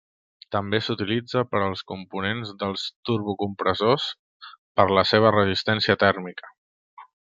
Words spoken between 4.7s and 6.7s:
per la seva resistència tèrmica.